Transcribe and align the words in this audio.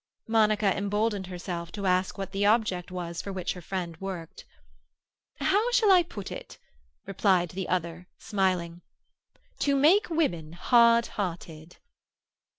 Monica 0.27 0.75
emboldened 0.75 1.27
herself 1.27 1.71
to 1.73 1.85
ask 1.85 2.17
what 2.17 2.31
the 2.31 2.43
object 2.43 2.89
was 2.89 3.21
for 3.21 3.31
which 3.31 3.53
her 3.53 3.61
friend 3.61 3.97
worked. 4.01 4.45
"How 5.35 5.69
shall 5.73 5.91
I 5.91 6.01
put 6.01 6.31
it?" 6.31 6.57
replied 7.05 7.49
the 7.49 7.69
other, 7.69 8.07
smiling. 8.17 8.81
"To 9.59 9.75
make 9.75 10.09
women 10.09 10.53
hard 10.53 11.05
hearted." 11.05 11.77